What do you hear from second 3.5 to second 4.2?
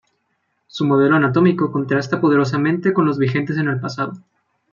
en el pasado.